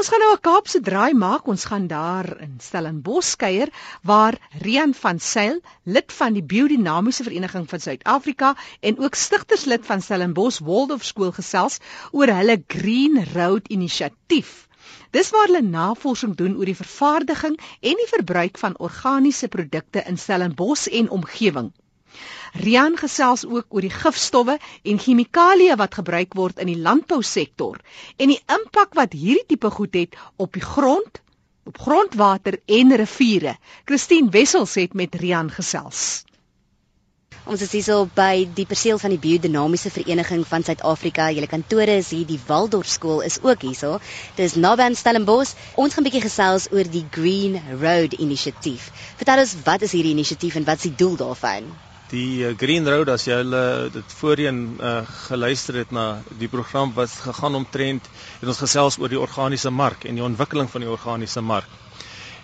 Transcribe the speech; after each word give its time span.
Ons 0.00 0.08
gaan 0.08 0.22
nou 0.24 0.32
'n 0.34 0.40
Kaapse 0.46 0.78
draai 0.84 1.14
maak. 1.22 1.48
Ons 1.52 1.64
gaan 1.70 1.86
daar 1.86 2.28
in 2.44 2.52
Stellenbosch 2.66 3.32
kuier 3.42 3.68
waar 4.10 4.38
Rian 4.62 4.94
van 5.00 5.18
Sail, 5.20 5.60
lid 5.96 6.14
van 6.20 6.32
die 6.32 6.42
Biodinamiese 6.52 7.26
Vereniging 7.26 7.68
van 7.72 7.80
Suid-Afrika 7.80 8.54
en 8.80 8.98
ook 8.98 9.14
stigterslid 9.14 9.84
van 9.86 10.00
Stellenbosch 10.00 10.62
Waldorf 10.68 11.04
Skool 11.04 11.32
gesels 11.40 11.78
oor 12.10 12.32
hulle 12.38 12.56
Green 12.66 13.20
Road 13.34 13.68
inisiatief. 13.68 14.66
Dis 15.10 15.30
waar 15.30 15.46
hulle 15.46 15.62
navorsing 15.62 16.34
doen 16.40 16.56
oor 16.56 16.72
die 16.72 16.80
vervaardiging 16.80 17.60
en 17.80 18.02
die 18.04 18.10
verbruik 18.16 18.58
van 18.58 18.78
organiese 18.78 19.48
produkte 19.48 20.08
in 20.08 20.18
Stellenbosch 20.18 20.88
en 20.88 21.10
omgewing. 21.10 21.72
Rian 22.52 22.96
gesels 23.00 23.46
ook 23.48 23.66
oor 23.72 23.84
die 23.84 23.92
gifstowwe 23.92 24.58
en 24.84 24.98
chemikalieë 25.04 25.76
wat 25.80 25.94
gebruik 26.00 26.34
word 26.36 26.58
in 26.60 26.68
die 26.68 26.80
landbousektor 26.86 27.78
en 28.18 28.32
die 28.34 28.40
impak 28.56 28.92
wat 28.98 29.16
hierdie 29.16 29.46
tipe 29.54 29.70
goed 29.72 29.94
het 29.96 30.18
op 30.36 30.52
die 30.52 30.64
grond, 30.64 31.22
op 31.64 31.78
grondwater 31.80 32.58
en 32.66 32.96
riviere. 33.00 33.56
Christine 33.88 34.28
Wessels 34.34 34.74
het 34.76 34.92
met 34.94 35.14
Rian 35.14 35.48
gesels. 35.50 36.24
Ons 37.42 37.62
is 37.64 37.72
hierso 37.74 38.04
by 38.14 38.44
die 38.54 38.66
perseel 38.70 39.00
van 39.02 39.10
die 39.10 39.18
Biodinamiese 39.22 39.90
Vereniging 39.90 40.44
van 40.46 40.62
Suid-Afrika. 40.62 41.30
Julle 41.34 41.48
kantore 41.50 41.96
is 41.98 42.12
hier, 42.14 42.26
die 42.28 42.38
Waldorf 42.46 42.86
skool 42.86 43.24
is 43.26 43.40
ook 43.42 43.64
hierso. 43.66 43.96
Dis 44.36 44.54
naby 44.54 44.86
aan 44.86 44.98
Stellenbosch. 44.98 45.56
Ons 45.74 45.96
gaan 45.96 46.04
'n 46.04 46.10
bietjie 46.10 46.26
gesels 46.28 46.68
oor 46.70 46.84
die 46.98 47.06
Green 47.10 47.58
Road 47.80 48.12
inisiatief. 48.12 48.92
Vertel 49.16 49.42
ons 49.46 49.56
wat 49.64 49.82
is 49.82 49.96
hierdie 49.96 50.14
inisiatief 50.14 50.60
en 50.60 50.68
wat 50.68 50.84
is 50.84 50.90
die 50.90 51.00
doel 51.02 51.16
daarvan? 51.16 51.72
Die 52.12 52.44
uh, 52.44 52.52
Green 52.60 52.84
Road 52.88 53.08
as 53.08 53.24
jy 53.24 53.38
hulle 53.40 53.88
dit 53.92 54.14
voorheen 54.18 54.58
uh, 54.76 55.00
geluister 55.28 55.78
het 55.80 55.92
na 55.96 56.06
die 56.40 56.48
program 56.52 56.92
wat 56.96 57.12
gegaan 57.24 57.56
omtrent 57.56 58.08
het 58.40 58.48
ons 58.52 58.60
gesels 58.60 58.98
oor 59.00 59.12
die 59.12 59.20
organiese 59.20 59.72
mark 59.72 60.04
en 60.08 60.20
die 60.20 60.26
ontwikkeling 60.26 60.68
van 60.72 60.84
die 60.84 60.92
organiese 60.92 61.40
mark. 61.40 61.68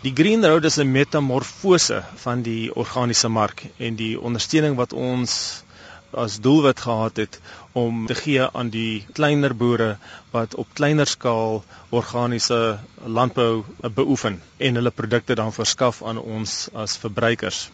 Die 0.01 0.15
Green 0.15 0.47
Road 0.47 0.65
is 0.65 0.79
'n 0.79 0.89
metamorfose 0.93 2.03
van 2.25 2.43
die 2.43 2.71
organiese 2.75 3.29
mark 3.29 3.65
en 3.79 3.97
die 3.97 4.15
ondersteuning 4.21 4.77
wat 4.77 4.93
ons 4.93 5.65
as 6.13 6.41
doelwit 6.41 6.81
gehad 6.81 7.17
het 7.17 7.41
om 7.73 8.07
te 8.07 8.15
gee 8.15 8.47
aan 8.49 8.71
die 8.73 9.05
kleiner 9.13 9.55
boere 9.55 9.99
wat 10.33 10.55
op 10.55 10.69
kleiner 10.73 11.07
skaal 11.07 11.65
organiese 11.91 12.79
landbou 13.05 13.65
beoefen 13.95 14.41
en 14.57 14.81
hulle 14.81 14.91
produkte 14.91 15.35
dan 15.35 15.53
verskaf 15.53 16.03
aan 16.03 16.19
ons 16.19 16.69
as 16.73 16.97
verbruikers 16.97 17.69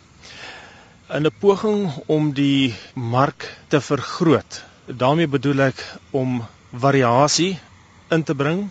in 1.13 1.27
'n 1.27 1.33
poging 1.41 1.93
om 2.07 2.33
die 2.33 2.75
mark 2.95 3.59
te 3.69 3.81
vergroot. 3.81 4.63
daarmee 4.87 5.29
bedoel 5.29 5.61
ek 5.61 5.81
om 6.11 6.45
variasie 6.73 7.59
in 8.11 8.23
te 8.23 8.35
bring, 8.35 8.69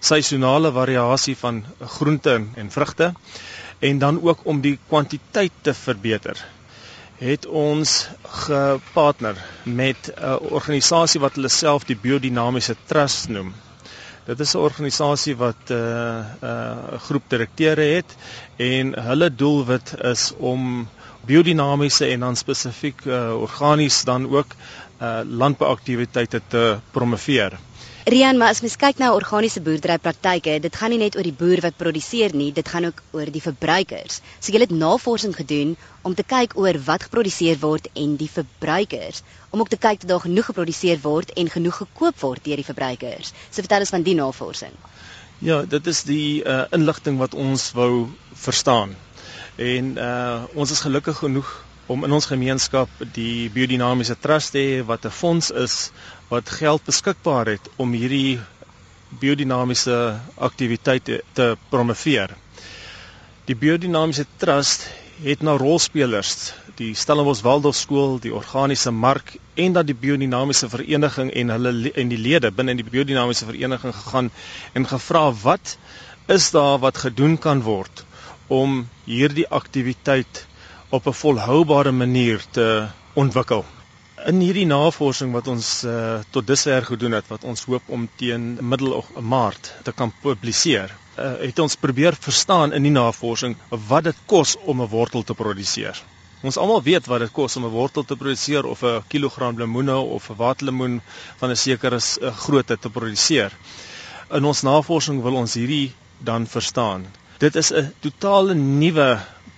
seisonale 0.00 0.72
variasie 0.72 1.36
van 1.36 1.64
groente 1.80 2.34
en 2.54 2.70
vrugte 2.70 3.12
en 3.78 3.98
dan 3.98 4.22
ook 4.22 4.40
om 4.44 4.60
die 4.60 4.78
kwantiteit 4.88 5.52
te 5.62 5.74
verbeter. 5.74 6.36
Het 7.18 7.46
ons 7.46 8.08
gepartner 8.46 9.36
met 9.62 10.10
'n 10.16 10.38
organisasie 10.50 11.20
wat 11.20 11.34
hulle 11.34 11.48
self 11.48 11.84
die 11.84 11.96
Biodinamiese 11.96 12.76
Trust 12.86 13.28
noem. 13.28 13.54
Dit 14.26 14.40
is 14.40 14.54
'n 14.54 14.58
organisasie 14.58 15.36
wat 15.36 15.70
'n 15.70 15.72
uh, 15.74 16.24
'n 16.42 16.46
uh, 16.46 17.00
groep 17.00 17.22
direkteure 17.28 17.82
het 17.82 18.16
en 18.56 18.94
hulle 19.00 19.34
doelwit 19.34 19.94
is 20.00 20.32
om 20.38 20.88
biodinamiese 21.26 22.08
en 22.12 22.20
dan 22.26 22.36
spesifiek 22.36 23.04
uh, 23.06 23.34
organies 23.40 24.02
dan 24.04 24.28
ook 24.30 24.54
uh, 24.56 25.20
landbouaktiwiteite 25.24 26.40
te 26.48 26.64
promoveer. 26.90 27.58
Rian, 28.04 28.34
maar 28.36 28.50
as 28.50 28.60
mens 28.64 28.74
kyk 28.74 28.98
na 28.98 29.12
organiese 29.14 29.60
boerderypraktyke, 29.62 30.56
dit 30.64 30.76
gaan 30.76 30.90
nie 30.90 30.98
net 30.98 31.14
oor 31.14 31.22
die 31.22 31.36
boer 31.38 31.60
wat 31.62 31.76
produseer 31.78 32.32
nie, 32.34 32.48
dit 32.50 32.66
gaan 32.66 32.88
ook 32.88 32.98
oor 33.14 33.30
die 33.30 33.42
verbruikers. 33.44 34.16
So 34.40 34.50
jy 34.50 34.58
het 34.64 34.74
navorsing 34.74 35.36
gedoen 35.38 35.76
om 36.02 36.16
te 36.18 36.24
kyk 36.26 36.56
oor 36.58 36.80
wat 36.88 37.06
geproduseer 37.06 37.60
word 37.62 37.86
en 37.94 38.16
die 38.18 38.26
verbruikers, 38.26 39.22
om 39.54 39.62
ook 39.62 39.70
te 39.70 39.78
kyk 39.78 40.02
dat 40.02 40.10
daar 40.10 40.24
genoeg 40.26 40.50
geproduseer 40.50 40.98
word 41.04 41.30
en 41.38 41.52
genoeg 41.54 41.78
gekoop 41.84 42.18
word 42.26 42.42
deur 42.42 42.58
die 42.58 42.66
verbruikers. 42.66 43.30
So 43.52 43.62
vertel 43.62 43.86
ons 43.86 43.94
van 43.94 44.02
die 44.02 44.18
navorsing. 44.18 44.74
Ja, 45.38 45.62
dit 45.62 45.86
is 45.86 46.02
die 46.02 46.42
uh, 46.42 46.64
inligting 46.74 47.22
wat 47.22 47.38
ons 47.38 47.70
wou 47.78 48.08
verstaan 48.34 48.98
en 49.56 49.96
uh 49.98 50.44
ons 50.54 50.70
is 50.70 50.80
gelukkig 50.80 51.16
genoeg 51.18 51.50
om 51.86 52.04
in 52.04 52.12
ons 52.12 52.26
gemeenskap 52.30 52.88
die 53.12 53.50
biodinamiese 53.52 54.16
trust 54.20 54.54
te 54.54 54.58
hê 54.58 54.84
wat 54.86 55.04
'n 55.04 55.10
fonds 55.10 55.50
is 55.50 55.90
wat 56.28 56.48
geld 56.48 56.84
beskikbaar 56.84 57.46
het 57.46 57.68
om 57.76 57.92
hierdie 57.92 58.40
biodinamiese 59.20 60.18
aktiwiteite 60.36 61.22
te 61.32 61.56
promoveer. 61.68 62.30
Die 63.44 63.56
biodinamiese 63.56 64.26
trust 64.38 64.88
het 65.22 65.42
nou 65.42 65.58
rolspelers, 65.58 66.54
die 66.76 66.94
Stellenbosch 66.94 67.42
Waldorf 67.42 67.76
skool, 67.76 68.18
die 68.18 68.34
organiese 68.34 68.90
mark 68.90 69.36
en 69.54 69.72
dat 69.72 69.86
die 69.86 69.94
biodinamiese 69.94 70.68
vereniging 70.68 71.30
en 71.30 71.48
hulle 71.48 71.92
en 71.92 72.08
die 72.08 72.18
lede 72.18 72.50
binne 72.50 72.74
die 72.74 72.88
biodinamiese 72.88 73.44
vereniging 73.44 73.94
gegaan 73.94 74.30
en 74.72 74.86
gevra 74.86 75.32
wat 75.42 75.76
is 76.26 76.50
daar 76.50 76.78
wat 76.78 76.96
gedoen 76.96 77.38
kan 77.38 77.62
word 77.62 78.04
om 78.52 78.82
hierdie 79.08 79.46
aktiwiteit 79.48 80.46
op 80.92 81.06
'n 81.06 81.18
volhoubare 81.22 81.92
manier 81.92 82.44
te 82.50 82.88
ontwikkel. 83.14 83.64
In 84.26 84.40
hierdie 84.40 84.66
navorsing 84.66 85.32
wat 85.32 85.48
ons 85.48 85.68
uh, 85.84 86.20
tot 86.30 86.46
dusver 86.46 86.84
gedoen 86.84 87.16
het 87.16 87.28
wat 87.28 87.44
ons 87.44 87.64
hoop 87.64 87.82
om 87.86 88.08
teen 88.16 88.58
middel 88.60 89.04
Maart 89.20 89.72
te 89.82 89.92
kan 89.92 90.12
publiseer, 90.22 90.92
uh, 91.18 91.32
het 91.40 91.58
ons 91.58 91.76
probeer 91.76 92.14
verstaan 92.14 92.72
in 92.72 92.82
die 92.82 92.92
navorsing 92.92 93.56
wat 93.88 94.04
dit 94.04 94.20
kos 94.26 94.56
om 94.64 94.82
'n 94.82 94.88
wortel 94.88 95.22
te 95.22 95.34
produseer. 95.34 96.02
Ons 96.42 96.56
almal 96.56 96.82
weet 96.82 97.06
wat 97.06 97.20
dit 97.24 97.32
kos 97.32 97.56
om 97.56 97.64
'n 97.64 97.74
wortel 97.78 98.04
te 98.04 98.16
produseer 98.16 98.66
of 98.66 98.82
'n 98.82 99.02
kilogram 99.08 99.58
lemoene 99.58 99.96
of 99.96 100.30
'n 100.30 100.36
waterlemoen 100.36 101.00
van 101.40 101.50
'n 101.50 101.56
sekere 101.56 102.00
uh, 102.00 102.36
grootte 102.36 102.78
te 102.78 102.90
produseer. 102.90 103.52
In 104.30 104.44
ons 104.44 104.62
navorsing 104.62 105.22
wil 105.22 105.34
ons 105.34 105.54
hierdie 105.54 105.94
dan 106.18 106.46
verstaan. 106.46 107.06
Dit 107.42 107.56
is 107.58 107.72
'n 107.72 107.90
totale 108.04 108.54
nuwe 108.54 109.08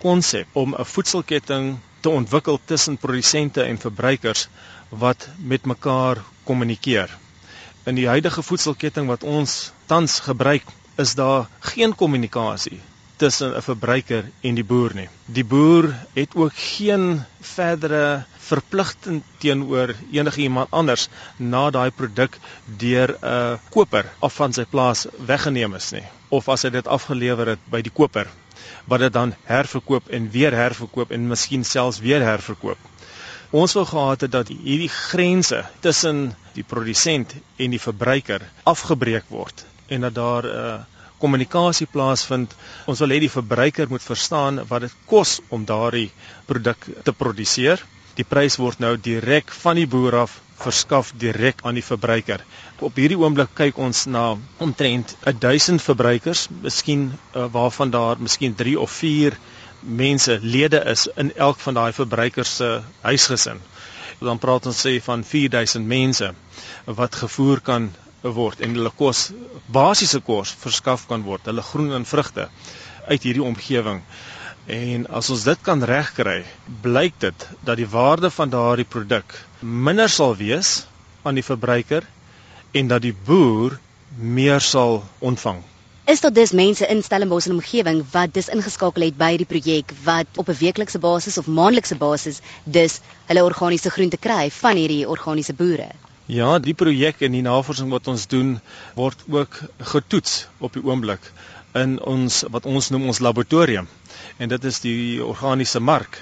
konsep 0.01 0.47
om 0.53 0.75
'n 0.75 0.85
voedselketting 0.95 1.79
te 2.01 2.09
ontwikkel 2.09 2.61
tussen 2.65 2.97
produsente 2.97 3.63
en 3.63 3.79
verbruikers 3.79 4.49
wat 4.89 5.29
met 5.37 5.65
mekaar 5.65 6.23
kommunikeer. 6.45 7.19
In 7.85 7.95
die 7.95 8.09
huidige 8.09 8.43
voedselketting 8.43 9.07
wat 9.07 9.23
ons 9.23 9.73
tans 9.87 10.21
gebruik, 10.21 10.65
is 10.97 11.15
daar 11.15 11.49
geen 11.61 11.95
kommunikasie 11.95 12.81
tussen 13.17 13.55
'n 13.57 13.63
verbruiker 13.63 14.25
en 14.41 14.55
die 14.55 14.65
boer 14.65 14.95
nie. 14.95 15.09
Die 15.27 15.45
boer 15.45 15.95
het 16.15 16.35
ook 16.35 16.53
geen 16.55 17.25
verdere 17.41 18.25
verpligting 18.39 19.23
teenoor 19.39 19.95
enige 20.13 20.41
iemand 20.41 20.71
anders 20.71 21.09
na 21.37 21.71
daai 21.71 21.91
produk 21.91 22.39
deur 22.67 23.17
'n 23.23 23.59
koper 23.71 24.05
af 24.19 24.35
van 24.35 24.53
sy 24.53 24.65
plaas 24.65 25.07
weggeneem 25.27 25.75
is 25.75 25.93
nie 25.93 26.07
of 26.29 26.49
as 26.49 26.63
hy 26.63 26.71
dit 26.71 26.87
afgelewer 26.87 27.47
het 27.55 27.63
by 27.71 27.81
die 27.83 27.95
koper 27.95 28.29
wat 28.91 29.01
dit 29.01 29.13
dan 29.13 29.35
herverkoop 29.45 30.09
en 30.09 30.31
weer 30.31 30.53
herverkoop 30.53 31.11
en 31.11 31.29
miskien 31.29 31.65
selfs 31.65 32.01
weer 32.01 32.23
herverkoop. 32.23 32.79
Ons 33.51 33.75
wou 33.79 33.85
gehad 33.87 34.21
het 34.21 34.33
dat 34.33 34.49
hierdie 34.49 34.89
grense 34.89 35.65
tussen 35.81 36.35
die 36.55 36.65
produsent 36.65 37.35
en 37.57 37.71
die 37.71 37.81
verbruiker 37.81 38.43
afgebreek 38.65 39.25
word 39.29 39.65
en 39.89 40.01
dat 40.01 40.15
daar 40.15 40.45
'n 40.45 40.57
uh, 40.65 40.94
kommunikasie 41.23 41.87
plaasvind. 41.91 42.55
Ons 42.91 43.01
wil 43.05 43.15
hê 43.15 43.21
die 43.25 43.33
verbruiker 43.33 43.91
moet 43.91 44.05
verstaan 44.05 44.63
wat 44.69 44.87
dit 44.87 44.97
kos 45.11 45.41
om 45.49 45.65
daardie 45.69 46.11
produk 46.49 46.89
te 47.05 47.13
produseer. 47.13 47.83
Die 48.15 48.27
prys 48.27 48.59
word 48.63 48.79
nou 48.83 48.95
direk 48.97 49.51
van 49.63 49.81
die 49.81 49.89
boer 49.91 50.21
af 50.25 50.39
verskaf 50.61 51.11
direk 51.19 51.65
aan 51.67 51.75
die 51.79 51.85
verbruiker. 51.85 52.45
Op 52.79 52.99
hierdie 52.99 53.19
oomblik 53.19 53.55
kyk 53.59 53.79
ons 53.83 54.05
na 54.07 54.35
omtrent 54.63 55.17
1000 55.27 55.83
verbruikers, 55.83 56.47
miskien 56.63 57.09
uh, 57.11 57.47
waarvan 57.51 57.91
daar 57.91 58.21
miskien 58.23 58.55
3 58.55 58.77
of 58.81 58.93
4 59.03 59.37
mense 59.85 60.39
lede 60.43 60.81
is 60.93 61.09
in 61.21 61.33
elk 61.37 61.59
van 61.61 61.75
daai 61.75 61.93
verbruikers 61.93 62.57
se 62.61 62.71
huisgesin. 63.03 63.61
Dan 64.21 64.39
praat 64.39 64.67
ons 64.71 64.81
sê 64.87 64.97
van 65.05 65.25
4000 65.27 65.87
mense 65.87 66.31
wat 67.01 67.19
gevoer 67.25 67.61
kan 67.61 67.91
word 68.33 68.61
en 68.61 68.75
hulle 68.77 68.91
kos 68.97 69.33
basiese 69.69 70.21
kos 70.25 70.55
verskaf 70.63 71.07
kan 71.09 71.23
word, 71.23 71.45
hulle 71.45 71.63
groen 71.63 71.93
en 71.93 72.05
vrugte 72.09 72.49
uit 73.09 73.23
hierdie 73.23 73.45
omgewing. 73.45 74.01
En 74.67 75.07
as 75.13 75.29
ons 75.31 75.45
dit 75.45 75.61
kan 75.63 75.83
regkry, 75.85 76.45
blyk 76.83 77.19
dit 77.21 77.49
dat 77.61 77.77
die 77.77 77.89
waarde 77.89 78.31
van 78.31 78.49
daardie 78.49 78.89
produk 78.89 79.35
minder 79.61 80.09
sal 80.09 80.37
wees 80.37 80.87
aan 81.23 81.37
die 81.37 81.45
verbruiker 81.45 82.07
en 82.73 82.89
dat 82.89 83.03
die 83.03 83.15
boer 83.27 83.79
meer 84.17 84.61
sal 84.61 85.03
ontvang. 85.19 85.61
Is 86.07 86.21
daar 86.21 86.33
dus 86.33 86.53
mense 86.53 86.87
in 86.87 87.03
Stellenbosch 87.03 87.47
en 87.49 87.53
omgewing 87.53 88.03
wat 88.13 88.35
dis 88.35 88.49
ingeskakel 88.53 89.07
het 89.07 89.17
by 89.17 89.31
die 89.41 89.49
projek 89.49 89.93
wat 90.05 90.27
op 90.37 90.49
'n 90.49 90.59
weeklikse 90.61 90.99
basis 90.99 91.39
of 91.39 91.47
maandelikse 91.47 91.97
basis 91.97 92.41
dus 92.65 93.01
hulle 93.27 93.45
organiese 93.45 93.91
groente 93.91 94.17
kry 94.17 94.51
van 94.51 94.77
hierdie 94.77 95.09
organiese 95.09 95.55
boere? 95.55 95.89
Ja, 96.27 96.59
die 96.59 96.73
projek 96.75 97.21
en 97.21 97.35
die 97.37 97.43
navorsing 97.45 97.91
wat 97.93 98.07
ons 98.09 98.27
doen 98.27 98.55
word 98.97 99.25
ook 99.29 99.59
getoets 99.93 100.47
op 100.59 100.73
die 100.73 100.85
oomblik 100.85 101.21
in 101.77 101.99
ons 102.01 102.45
wat 102.55 102.65
ons 102.65 102.89
noem 102.95 103.11
ons 103.13 103.21
laboratorium. 103.21 103.89
En 104.41 104.49
dit 104.49 104.65
is 104.65 104.81
die 104.81 105.25
organiese 105.25 105.81
mark 105.81 106.17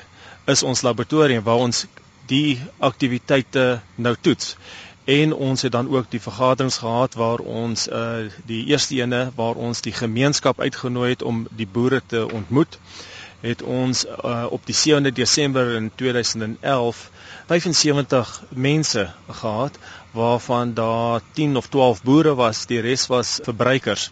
is 0.51 0.65
ons 0.67 0.83
laboratorium 0.83 1.45
waar 1.47 1.63
ons 1.63 1.85
die 2.27 2.59
aktiwiteite 2.79 3.81
nou 3.95 4.17
toets 4.21 4.57
en 5.05 5.35
ons 5.35 5.63
het 5.63 5.73
dan 5.73 5.89
ook 5.91 6.11
die 6.11 6.21
vergaderings 6.21 6.79
gehad 6.83 7.15
waar 7.15 7.39
ons 7.39 7.89
uh 7.89 8.27
die 8.47 8.65
eerste 8.75 8.99
ene 8.99 9.31
waar 9.39 9.55
ons 9.55 9.81
die 9.87 9.93
gemeenskap 9.93 10.61
uitgenooi 10.61 11.11
het 11.11 11.23
om 11.23 11.47
die 11.51 11.67
boere 11.67 12.03
te 12.07 12.27
ontmoet 12.33 12.79
het 13.43 13.63
ons 13.63 14.05
uh, 14.07 14.47
op 14.55 14.67
die 14.67 14.77
7de 14.79 15.13
Desember 15.15 15.75
in 15.77 15.91
2011 16.01 17.03
75 17.51 18.33
mense 18.49 19.05
gehad 19.41 19.79
waarvan 20.17 20.75
daar 20.75 21.21
10 21.39 21.57
of 21.57 21.69
12 21.69 22.03
boere 22.03 22.35
was 22.39 22.67
die 22.71 22.81
res 22.81 23.07
was 23.13 23.39
verbruikers 23.45 24.11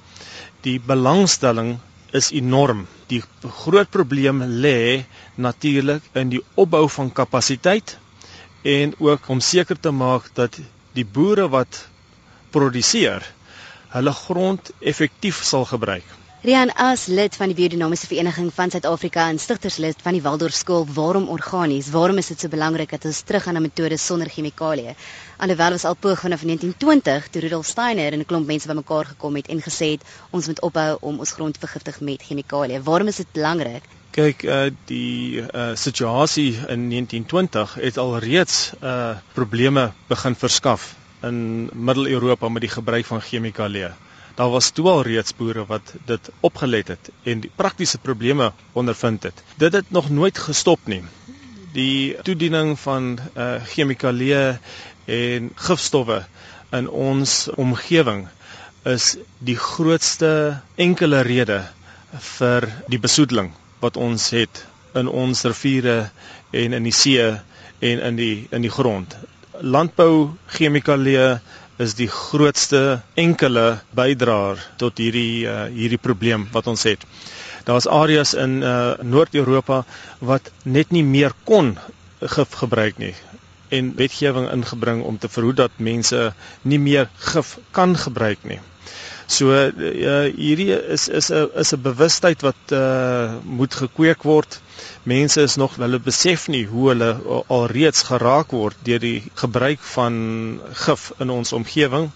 die 0.66 0.80
belangstelling 0.92 1.78
is 2.20 2.30
enorm 2.42 2.86
die 3.12 3.22
groot 3.62 3.90
probleem 3.90 4.42
lê 4.66 5.04
natuurlik 5.34 6.02
in 6.12 6.34
die 6.34 6.42
opbou 6.54 6.88
van 6.98 7.12
kapasiteit 7.12 7.96
en 8.62 8.94
ook 8.98 9.28
om 9.28 9.40
seker 9.40 9.78
te 9.80 9.90
maak 9.90 10.30
dat 10.34 10.58
die 10.92 11.06
boere 11.06 11.48
wat 11.48 11.86
produseer 12.50 13.24
hulle 13.94 14.12
grond 14.14 14.70
effektief 14.80 15.42
sal 15.44 15.64
gebruik. 15.66 16.04
Rian 16.40 16.70
as 16.80 17.02
lid 17.12 17.34
van 17.36 17.50
die 17.50 17.54
biodinamiese 17.58 18.06
vereniging 18.08 18.46
van 18.56 18.70
Suid-Afrika 18.72 19.26
en 19.28 19.38
stigterslid 19.38 19.98
van 20.00 20.16
die 20.16 20.22
Waldorf 20.24 20.54
skool, 20.56 20.86
waarom 20.96 21.26
organies? 21.28 21.90
Waarom 21.92 22.16
is 22.22 22.30
dit 22.32 22.40
so 22.40 22.48
belangrik 22.48 22.94
dat 22.96 23.04
ons 23.10 23.20
teruggaan 23.28 23.58
na 23.58 23.60
metodes 23.60 24.06
sonder 24.08 24.30
chemikalieë? 24.32 24.94
Alhoewel 25.44 25.76
ons 25.76 25.84
al 25.84 25.98
poog 26.06 26.24
vanaf 26.24 26.46
1920 26.48 27.28
toe 27.28 27.44
Rudolf 27.44 27.68
Steiner 27.68 28.16
en 28.16 28.24
'n 28.24 28.30
klomp 28.32 28.48
mense 28.48 28.72
bymekaar 28.72 29.12
gekom 29.12 29.36
het 29.36 29.52
en 29.52 29.60
gesê 29.68 29.90
het 29.92 30.08
ons 30.30 30.46
moet 30.46 30.64
ophou 30.70 30.96
om 31.00 31.18
ons 31.18 31.36
grond 31.36 31.58
vergiftig 31.58 32.00
met 32.00 32.22
chemikalieë. 32.22 32.82
Waarom 32.88 33.12
is 33.12 33.20
dit 33.20 33.32
belangrik? 33.32 33.84
Kyk, 34.10 34.42
uh, 34.42 34.70
die 34.86 35.44
uh, 35.44 35.76
situasie 35.76 36.56
in 36.72 36.88
1920 36.88 37.74
het 37.74 37.98
al 37.98 38.18
reeds 38.18 38.72
uh, 38.80 39.16
probleme 39.34 39.92
begin 40.08 40.34
verskaf 40.34 40.94
in 41.20 41.68
Middel-Europa 41.74 42.48
met 42.48 42.62
die 42.62 42.76
gebruik 42.80 43.04
van 43.04 43.20
chemikalieë. 43.20 43.92
Daar 44.40 44.48
was 44.50 44.70
toe 44.70 44.86
al 44.88 45.02
reeds 45.04 45.34
boere 45.36 45.66
wat 45.68 45.90
dit 46.08 46.28
opgelet 46.40 46.88
het 46.88 47.08
en 47.28 47.42
die 47.44 47.50
praktiese 47.56 47.98
probleme 47.98 48.52
ondervind 48.72 49.22
het. 49.22 49.42
Dit 49.60 49.72
het 49.76 49.90
nog 49.92 50.08
nooit 50.10 50.38
gestop 50.38 50.86
nie. 50.88 51.02
Die 51.74 52.16
toediening 52.24 52.78
van 52.80 53.18
uh, 53.36 53.60
chemikalieë 53.72 54.56
en 55.04 55.50
gifstowwe 55.54 56.22
in 56.72 56.88
ons 56.88 57.34
omgewing 57.60 58.28
is 58.88 59.10
die 59.44 59.58
grootste 59.60 60.32
enkele 60.74 61.20
rede 61.28 61.60
vir 62.32 62.70
die 62.88 63.02
besoedeling 63.04 63.52
wat 63.84 64.00
ons 64.00 64.30
het 64.32 64.64
in 64.96 65.12
ons 65.26 65.44
riviere 65.50 65.98
en 66.64 66.80
in 66.80 66.88
die 66.88 66.96
see 66.96 67.28
en 67.28 68.06
in 68.08 68.16
die 68.16 68.48
in 68.48 68.64
die 68.64 68.72
grond. 68.72 69.20
Landbou 69.60 70.30
chemikalieë 70.56 71.28
is 71.80 71.94
die 71.96 72.08
grootste 72.12 73.00
enkele 73.20 73.80
bydraer 73.96 74.60
tot 74.82 75.00
hierdie 75.00 75.46
uh, 75.48 75.64
hierdie 75.72 76.00
probleem 76.00 76.44
wat 76.52 76.68
ons 76.72 76.84
het. 76.88 77.06
Daar's 77.68 77.88
areas 77.88 78.34
in 78.34 78.60
uh, 78.62 78.98
Noord-Europa 79.02 79.82
wat 80.32 80.50
net 80.64 80.92
nie 80.92 81.04
meer 81.04 81.32
kon 81.48 81.74
gif 82.20 82.56
gebruik 82.62 82.98
nie 83.00 83.14
en 83.70 83.92
wetgewing 83.96 84.48
ingebring 84.50 85.02
om 85.06 85.18
te 85.22 85.28
verhoed 85.30 85.60
dat 85.62 85.78
mense 85.78 86.32
nie 86.66 86.78
meer 86.82 87.06
gif 87.30 87.56
kan 87.76 87.94
gebruik 87.96 88.42
nie. 88.42 88.58
So 89.30 89.52
uh, 89.54 89.70
hierdie 90.34 90.72
is 90.74 91.06
is 91.08 91.30
'n 91.30 91.50
is 91.62 91.72
'n 91.74 91.82
bewustheid 91.82 92.40
wat 92.42 92.74
uh, 92.74 93.38
moet 93.44 93.74
gekweek 93.82 94.22
word. 94.22 94.60
Mense 95.02 95.42
is 95.42 95.54
nog 95.56 95.76
hulle 95.76 96.00
besef 96.10 96.48
nie 96.48 96.66
hoe 96.66 96.88
hulle 96.88 97.10
alreeds 97.46 98.02
geraak 98.10 98.50
word 98.50 98.76
deur 98.88 98.98
die 98.98 99.22
gebruik 99.34 99.80
van 99.94 100.16
gif 100.84 101.12
in 101.18 101.30
ons 101.30 101.52
omgewing 101.52 102.10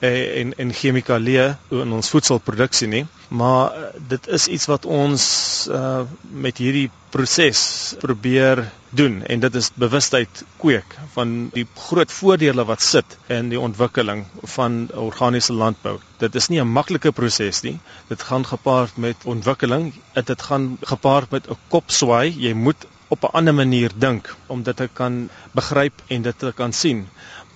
en 0.00 0.54
en 0.56 0.72
chemikalieë 0.72 1.46
in 1.82 1.92
ons 1.92 2.10
voedselproduksie 2.14 2.88
nie 2.88 3.06
maar 3.28 3.72
eh, 3.72 3.82
dit 4.08 4.26
is 4.26 4.46
iets 4.46 4.66
wat 4.66 4.86
ons 4.86 5.22
uh, 5.70 6.00
met 6.30 6.56
hierdie 6.56 6.88
proses 7.12 7.60
probeer 8.00 8.62
doen 8.90 9.20
en 9.26 9.40
dit 9.40 9.54
is 9.60 9.70
bewustheid 9.74 10.42
kweek 10.60 10.96
van 11.12 11.34
die 11.52 11.66
groot 11.76 12.12
voordele 12.12 12.64
wat 12.68 12.84
sit 12.84 13.18
in 13.32 13.50
die 13.52 13.60
ontwikkeling 13.60 14.24
van 14.56 14.86
organiese 14.94 15.52
landbou. 15.52 15.98
Dit 16.18 16.34
is 16.34 16.48
nie 16.48 16.60
'n 16.60 16.72
maklike 16.72 17.12
proses 17.12 17.62
nie. 17.62 17.78
Dit 18.08 18.22
gaan 18.22 18.46
gepaard 18.46 18.96
met 18.96 19.16
ontwikkeling, 19.24 19.92
dit 20.14 20.42
gaan 20.42 20.78
gepaard 20.80 21.30
met 21.30 21.48
'n 21.50 21.56
kopswaai. 21.68 22.32
Jy 22.38 22.52
moet 22.52 22.86
op 23.08 23.22
'n 23.24 23.34
ander 23.38 23.54
manier 23.54 23.90
dink 23.94 24.34
om 24.46 24.62
dit 24.62 24.76
te 24.76 24.88
kan 24.92 25.28
begryp 25.52 26.02
en 26.08 26.22
dit 26.22 26.38
te 26.38 26.52
kan 26.52 26.72
sien 26.72 27.08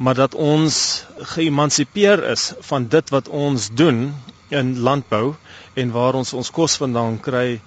maar 0.02 0.14
dat 0.14 0.34
ons 0.34 1.04
geëmansipeer 1.34 2.24
is 2.30 2.52
van 2.60 2.86
dit 2.88 3.10
wat 3.14 3.28
ons 3.28 3.68
doen 3.74 4.14
in 4.48 4.78
landbou 4.78 5.34
en 5.74 5.90
waar 5.94 6.14
ons 6.18 6.32
ons 6.32 6.50
kos 6.50 6.76
vandaan 6.80 7.20
kry 7.20 7.60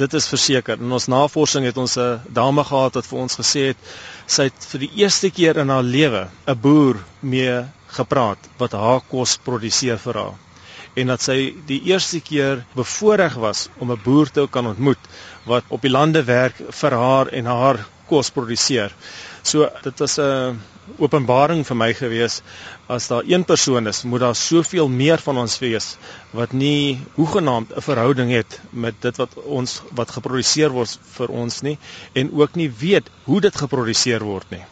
dit 0.00 0.14
is 0.18 0.28
verseker. 0.32 0.80
In 0.80 0.92
ons 0.96 1.06
navorsing 1.12 1.66
het 1.68 1.76
ons 1.76 1.96
'n 1.98 2.20
dame 2.32 2.64
gehad 2.64 2.94
wat 2.94 3.06
vir 3.06 3.18
ons 3.18 3.36
gesê 3.40 3.66
het 3.70 3.80
sy 4.26 4.42
het 4.48 4.66
vir 4.70 4.80
die 4.86 4.92
eerste 5.02 5.30
keer 5.30 5.56
in 5.62 5.68
haar 5.68 5.82
lewe 5.82 6.28
'n 6.46 6.60
boer 6.60 6.96
mee 7.20 7.60
gepraat 7.98 8.38
wat 8.58 8.72
haar 8.72 9.00
kos 9.10 9.36
produseer 9.36 9.98
vir 9.98 10.14
haar 10.14 10.34
en 10.94 11.06
dat 11.06 11.22
sy 11.24 11.54
die 11.66 11.80
eerste 11.88 12.20
keer 12.20 12.64
bevoorreg 12.76 13.34
was 13.40 13.68
om 13.78 13.92
'n 13.92 14.02
boer 14.04 14.30
te 14.30 14.46
kan 14.50 14.66
ontmoet 14.66 14.98
wat 15.44 15.64
op 15.68 15.82
die 15.82 15.90
lande 15.90 16.24
werk 16.24 16.56
vir 16.80 16.92
haar 16.92 17.28
en 17.28 17.44
haar 17.44 17.86
kos 18.08 18.30
produseer. 18.30 18.92
So 19.42 19.68
dit 19.82 19.98
was 19.98 20.18
'n 20.18 20.60
openbaring 20.98 21.64
vir 21.66 21.76
my 21.76 21.94
gewees 21.94 22.42
as 22.88 23.08
daar 23.08 23.22
een 23.26 23.44
persoon 23.44 23.86
is, 23.86 24.02
moet 24.02 24.20
daar 24.20 24.34
soveel 24.34 24.88
meer 24.88 25.18
van 25.18 25.38
ons 25.38 25.58
wees 25.58 25.96
wat 26.30 26.52
nie 26.52 26.98
hoegenaamd 27.14 27.72
'n 27.76 27.80
verhouding 27.80 28.30
het 28.30 28.60
met 28.70 28.94
dit 29.00 29.16
wat 29.16 29.34
ons 29.34 29.80
wat 29.90 30.10
geproduseer 30.10 30.70
word 30.70 30.98
vir 31.16 31.28
ons 31.28 31.62
nie 31.62 31.78
en 32.12 32.32
ook 32.32 32.54
nie 32.54 32.70
weet 32.70 33.10
hoe 33.24 33.40
dit 33.40 33.56
geproduseer 33.56 34.24
word 34.24 34.50
nie. 34.50 34.64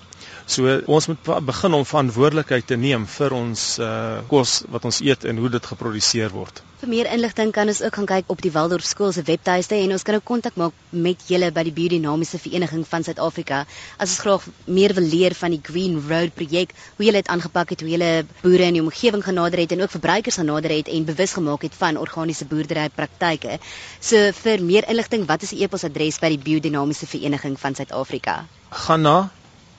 So 0.50 0.67
ons 0.91 1.06
moet 1.06 1.29
begin 1.47 1.76
om 1.79 1.85
verantwoordelikheid 1.87 2.67
te 2.67 2.75
neem 2.75 3.05
vir 3.06 3.35
ons 3.37 3.61
uh, 3.79 4.19
kos 4.31 4.64
wat 4.75 4.88
ons 4.88 4.99
eet 5.06 5.23
en 5.31 5.38
hoe 5.38 5.50
dit 5.52 5.69
geproduseer 5.73 6.35
word. 6.35 6.58
Vir 6.81 6.91
meer 6.91 7.11
inligting 7.12 7.52
kan 7.55 7.70
ons 7.70 7.82
ook 7.85 7.99
gaan 7.99 8.08
kyk 8.08 8.32
op 8.35 8.43
die 8.43 8.50
Waldorf 8.50 8.87
skool 8.88 9.12
se 9.14 9.22
webtuiste 9.29 9.79
en 9.79 9.94
ons 9.94 10.05
kan 10.08 10.19
ook 10.19 10.27
kontak 10.27 10.58
maak 10.58 10.74
met 10.91 11.22
julle 11.31 11.53
by 11.55 11.63
die 11.69 11.74
Biodinamiese 11.77 12.41
Vereniging 12.43 12.82
van 12.89 13.06
Suid-Afrika 13.06 13.63
as 14.01 14.08
ons 14.08 14.19
graag 14.24 14.51
meer 14.67 14.96
wil 14.98 15.06
leer 15.15 15.39
van 15.39 15.55
die 15.55 15.63
Green 15.63 15.98
Road 16.08 16.34
projek, 16.34 16.74
hoe 16.98 17.06
julle 17.06 17.22
dit 17.22 17.31
aangepak 17.31 17.77
het, 17.77 17.86
hoe 17.86 17.94
julle 17.94 18.13
boere 18.43 18.70
in 18.72 18.81
die 18.81 18.82
omgewing 18.82 19.22
genader 19.22 19.63
het 19.63 19.77
en 19.77 19.84
ook 19.86 19.94
verbruikers 19.94 20.43
genader 20.43 20.74
het 20.81 20.91
en 20.91 21.10
bewus 21.15 21.36
gemaak 21.39 21.69
het 21.69 21.77
van 21.79 22.01
organiese 22.01 22.48
boerdery 22.51 22.89
praktyke. 22.96 23.60
So 24.01 24.32
vir 24.43 24.65
meer 24.67 24.91
inligting, 24.91 25.31
wat 25.31 25.46
is 25.46 25.55
die 25.55 25.63
e-posadres 25.63 26.19
by 26.19 26.34
die 26.34 26.43
Biodinamiese 26.43 27.06
Vereniging 27.06 27.60
van 27.60 27.79
Suid-Afrika? 27.79 28.41
Gaan 28.70 29.06
na 29.06 29.19